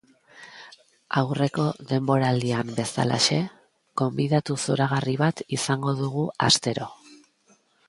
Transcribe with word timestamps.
Aurreko 1.21 1.65
denboraldian 1.91 2.71
bezalaxe, 2.79 3.37
gonbidatu 4.03 4.59
zoragarri 4.65 5.15
bat 5.25 5.45
izango 5.61 5.97
dugu 6.03 6.27
astero. 6.51 6.91